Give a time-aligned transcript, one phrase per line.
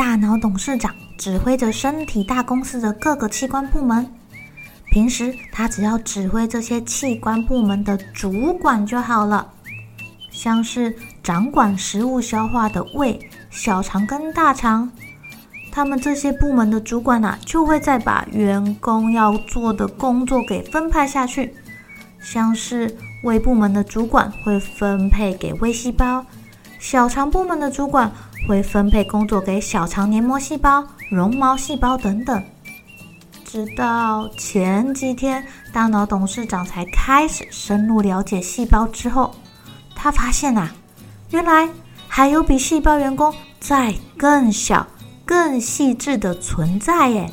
[0.00, 0.94] 大脑董事长。
[1.18, 4.10] 指挥着身体大公司的各个器官部门，
[4.90, 9.46] 平时他只要指挥这些器官部门的主管就好了，
[10.30, 13.20] 像是掌管食物消化的胃、
[13.50, 14.90] 小肠跟大肠，
[15.70, 21.54] 他们这些部门的主管啊，就会再把员工要做的工作给分派下去，
[22.18, 26.24] 像是胃部门的主管会分配给胃细胞，
[26.78, 28.10] 小肠部门的主管
[28.48, 30.84] 会分配工作给小肠黏膜细胞。
[31.10, 32.40] 绒毛细胞等等，
[33.44, 39.34] 直到前几天，大脑董事长才开始深入了解细胞之后，
[39.94, 40.72] 他发现啊，
[41.30, 41.68] 原来
[42.06, 44.86] 还有比细胞员工再更小、
[45.24, 47.28] 更细致的存在耶！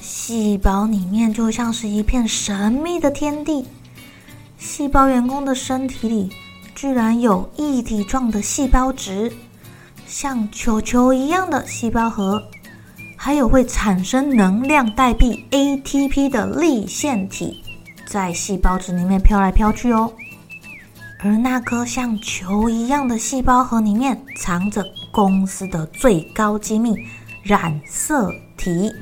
[0.00, 3.64] 细胞里面就像是一片神秘的天地，
[4.58, 6.28] 细胞员工的身体里
[6.74, 9.32] 居然有一体状的细胞质。
[10.12, 12.46] 像球球一样的细胞核，
[13.16, 17.64] 还有会产生能量代币 ATP 的粒线体，
[18.04, 20.12] 在细胞质里面飘来飘去哦。
[21.20, 26.94] 而那颗像球一样的细胞核里面，藏着公司的最高机密——
[27.42, 28.92] 染色体。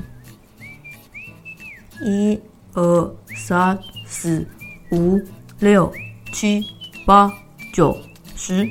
[2.05, 2.39] 一、
[2.73, 4.47] 二、三、四、
[4.93, 5.21] 五、
[5.59, 5.91] 六、
[6.31, 6.65] 七、
[7.05, 7.29] 八、
[7.73, 7.97] 九、
[8.33, 8.65] 十。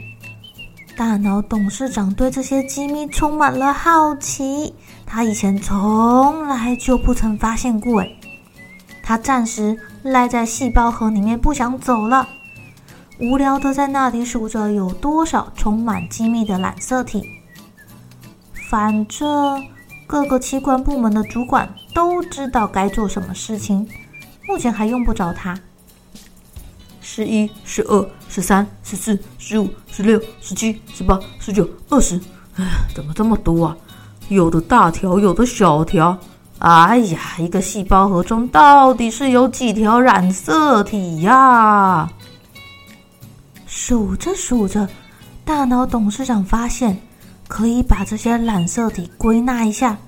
[1.01, 4.75] 大脑董事长对这些机密充满了好奇，
[5.07, 8.03] 他以前从来就不曾发现过。
[8.03, 8.21] 诶，
[9.03, 12.29] 他暂时赖在细胞核里面不想走了，
[13.19, 17.25] 无聊的在那里数着有多少充满机密的染色体。
[18.69, 19.59] 反正
[20.07, 23.89] 各个器官部门的主管都知道该做什么事情，
[24.47, 25.59] 目前还用不着他。
[27.13, 32.15] 十一、十二、十三、十四、十五、十六、十七、十八、十九、二十，
[32.55, 33.77] 哎，怎么这么多啊？
[34.29, 36.17] 有的大条，有的小条。
[36.61, 42.09] 哎呀，一个细胞核中到底是有几条染色体呀？
[43.67, 44.89] 数着数着，
[45.45, 46.97] 大脑董事长发现
[47.49, 49.99] 可以把这些染色体归纳一下，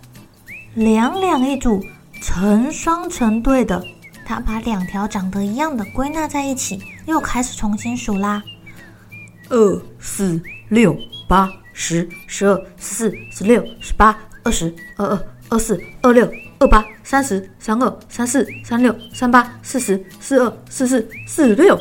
[0.74, 1.84] 两两一组，
[2.20, 3.84] 成双成对的。
[4.24, 8.42] 他把两条长得一样的归纳在一起，又开始重新数啦。
[9.48, 10.96] 二四六
[11.28, 21.78] 八十十二十四十六十八二十二二二四二六二八三十三二三四三六三八四十四二四四四六。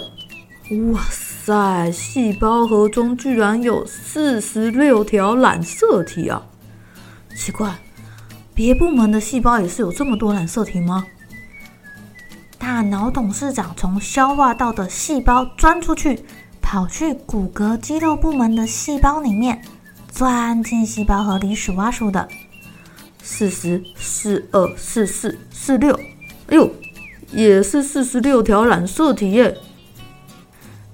[0.93, 1.91] 哇塞！
[1.91, 6.41] 细胞核中居然有四十六条染色体啊！
[7.35, 7.75] 奇怪，
[8.53, 11.05] 别部门的细胞也是有这么多染色体吗？
[12.61, 16.23] 大脑董事长从消化道的细胞钻出去，
[16.61, 19.59] 跑去骨骼肌肉部门的细胞里面，
[20.11, 22.27] 钻进细胞核里数啊数的，
[23.23, 25.99] 四十四二四四四六，
[26.49, 26.71] 哎呦，
[27.31, 29.57] 也是四十六条染色体耶！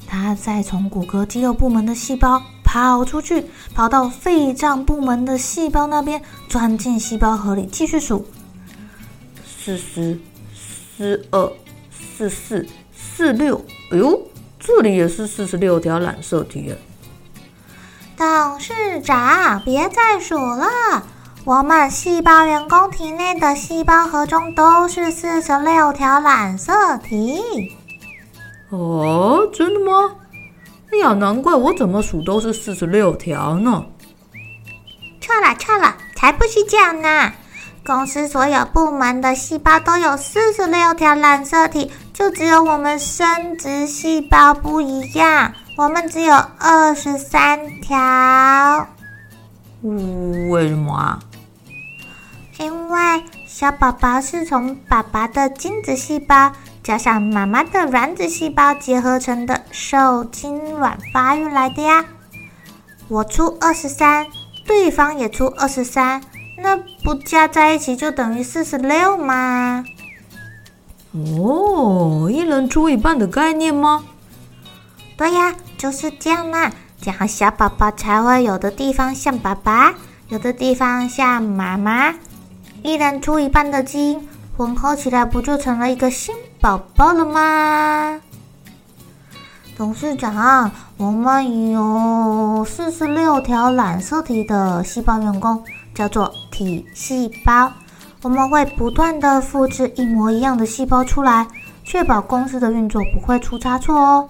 [0.08, 3.44] 他再从骨骼肌肉部门的细胞跑出去，
[3.76, 8.26] 跑到肺脏部门的细胞那边，钻进细胞核里继续数，
[9.46, 10.18] 四十
[10.98, 11.54] 四二。
[12.18, 14.20] 四四四六，哎呦，
[14.60, 16.78] 这里也是四十六条染色体耶！
[18.18, 18.74] 董事
[19.04, 21.04] 长，别再数了，
[21.46, 27.76] 我们细胞员工体内的细胞核中都是四十六条染色体。
[28.70, 30.16] 哦，真的吗？
[30.92, 33.86] 哎呀，难怪我怎么数都是四十六条呢。
[35.22, 37.32] 错了错了，才不是这样呢！
[37.88, 41.90] 公司所有部门的细胞都有四十六条染色体。
[42.14, 48.88] 就只有我们生殖细胞不一样，我们只有二十三条。
[50.50, 51.20] 为什么啊？
[52.58, 56.52] 因为小宝宝是从爸爸的精子细胞
[56.84, 62.04] 加上妈妈的卵子细胞结合成的受精卵发育来的呀。
[63.08, 64.26] 我出二十三，
[64.66, 66.22] 对方也出二十三，
[66.58, 69.86] 那不加在一起就等于四十六吗？
[71.14, 74.04] 哦，一人出一半的概念吗？
[75.16, 76.72] 对呀，就是这样啦。
[77.00, 79.94] 这样小宝宝才会有的地方像爸爸，
[80.30, 82.14] 有的地方像妈妈。
[82.84, 88.20] 一人出一半的基因混合起来，不就成了一个新宝宝了吗？
[89.78, 95.64] 董事长，我们有四十六条染色体的细胞员工，
[95.98, 97.72] 叫做体细胞。
[98.22, 101.48] 我们会不断地复制一模一样的细胞出来，
[101.84, 104.28] 确保公司的运作不会出差错哦。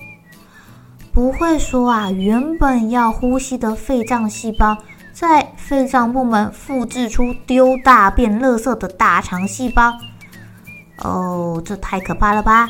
[1.11, 4.77] 不会说啊，原本要呼吸的肺脏细胞，
[5.11, 9.93] 在肺脏部门复制出丢大便、垃圾的大肠细胞。
[10.99, 12.69] 哦，这太可怕了吧！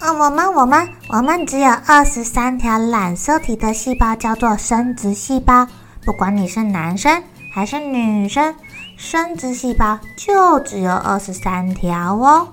[0.00, 5.66] 哦，我们我们我们只有二十三条染色体的细胞，叫做生殖细胞。
[6.06, 7.22] 不管你是男生
[7.52, 8.54] 还是女生，
[8.96, 12.48] 生殖细胞就只有二十三条哦。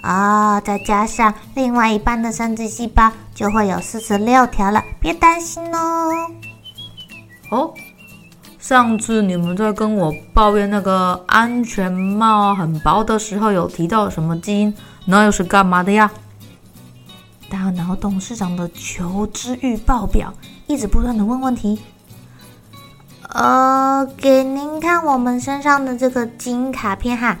[0.00, 4.82] 啊、哦，再加上另外一半的生殖细胞，就会有四十六条了。
[5.00, 6.10] 别担心哦。
[7.50, 7.72] 哦，
[8.58, 14.74] 上次你们在跟我抱怨那个安全帽很薄的时候，有提到什么基因？
[15.06, 16.10] 那又是干嘛的呀？
[17.50, 20.32] 大脑董事长的求知欲爆表，
[20.66, 21.80] 一直不断的问问题。
[23.30, 23.73] 呃，
[24.16, 27.36] 给您看我们身上的这个基因卡片哈。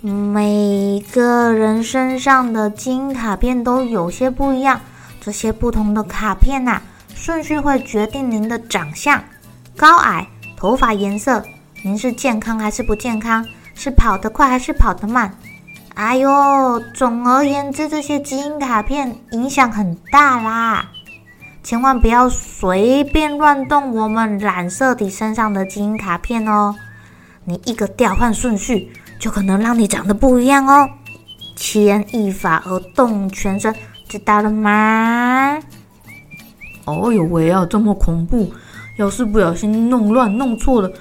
[0.00, 4.80] 每个人身上的基因卡片都有些不一样，
[5.20, 6.80] 这些不同的卡片呐、
[7.14, 9.22] 顺序会决定您的长相、
[9.76, 11.42] 高矮、头发颜色，
[11.82, 15.34] 您是健康还是不健康，是跑得快还是跑得慢。
[15.94, 20.90] 哎呦，总而言之，这些基因卡片影响很大啦，
[21.64, 26.76] 千万不要随便乱动我们染色体身上的基因卡片哦，
[27.46, 28.92] 你一个调换顺序。
[29.18, 30.90] 就可能让你长得不一样哦，
[31.56, 33.74] 牵一发而动全身，
[34.06, 35.58] 知道了吗？
[36.84, 38.52] 哦呦喂啊，这么恐怖！
[38.98, 40.92] 要是不小心弄乱弄错了，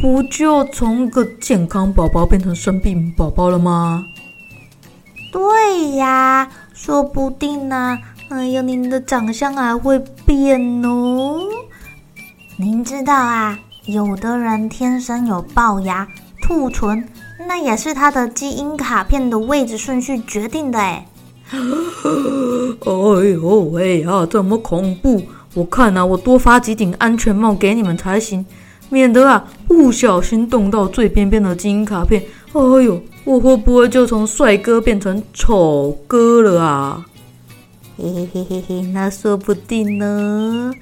[0.00, 4.06] 不就从一个健康宝宝变成生病宝宝了吗？
[5.30, 7.98] 对呀，说不定呢。
[8.30, 11.40] 哎呀，您的长相还会变哦。
[12.58, 16.06] 您知道啊，有的人天生有龅牙、
[16.42, 17.08] 兔唇。
[17.46, 21.06] 那也是他的基因卡片的位置顺序决定的哎。
[21.50, 25.22] 哎呦喂啊，这么恐怖！
[25.54, 28.44] 我看啊，我多发几顶安全帽给你们才行，
[28.90, 32.22] 免得啊不小心动到最边边的基因卡片。
[32.52, 37.06] 哎呦，我会不会就从帅哥变成丑哥了啊？
[37.98, 40.72] 嘿嘿嘿嘿，那说不定呢。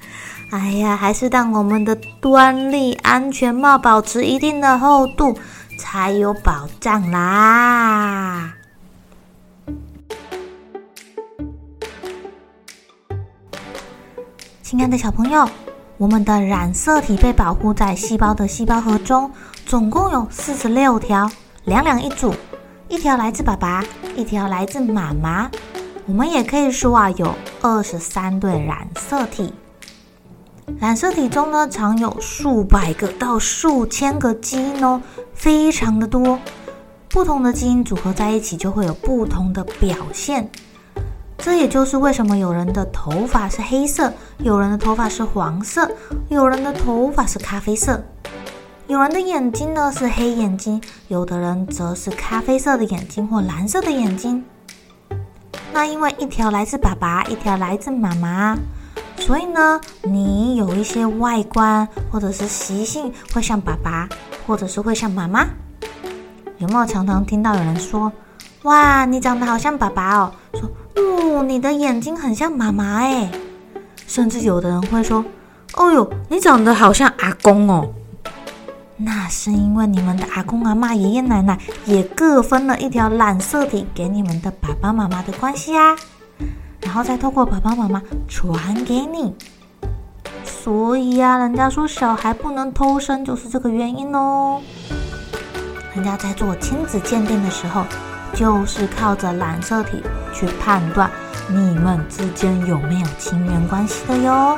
[0.51, 5.37] 哎呀，还是让我们的端粒安全帽保持一定的厚度。
[5.79, 8.51] 才有保障啦！
[14.63, 15.47] 亲爱的小朋友，
[15.97, 19.31] 我们的染色体被保护在细胞的细胞核中，
[19.67, 21.29] 总共有四十六条，
[21.65, 22.33] 两两一组，
[22.89, 25.51] 一条来自爸爸，一条来自妈妈。
[26.07, 29.53] 我们也可以说啊，有二十三对染色体。
[30.79, 35.01] 染色体中呢，常有数百个到数千个基因哦，
[35.33, 36.39] 非常的多。
[37.09, 40.49] 不同的基因组合在一起，就会有不同的表现。
[41.37, 45.91] 这也就是为什么有人的头发是黑色，有人的头发是黄色，
[46.29, 48.01] 有人的头发是咖啡色，
[48.87, 54.45] 有人的眼睛呢是黑眼睛，有的人则是咖啡色的眼睛或蓝色的眼睛。
[55.77, 58.57] 那因为一条来自爸爸，一条来自妈妈。
[59.19, 64.09] 所以呢，你有一些外观或者是习性会像爸爸，
[64.47, 65.45] 或者是会像妈妈。
[66.57, 68.11] 有没有常常听到有人说
[68.65, 70.67] ：“哇，你长得好像爸爸哦。”说
[70.97, 73.29] ：“哦，你的眼睛很像妈妈哎。”
[74.07, 75.23] 甚至有的人会说
[75.77, 77.87] ：“哦哟，你长得好像阿公哦。”
[78.97, 85.95] 那是因为你们的阿公阿妈、爷爷奶奶也各分了一条染色体给你们的爸爸妈妈的关系啊。
[86.81, 89.33] 然后再透过爸爸妈妈传给你，
[90.43, 94.61] 所以呀、啊，人家说小孩不能偷生，就是这个原因哦。
[95.93, 97.83] 人家在做亲子鉴定的时候，
[98.33, 100.01] 就是靠着染色体
[100.33, 101.09] 去判断
[101.49, 104.57] 你们之间有没有亲缘关系的哟。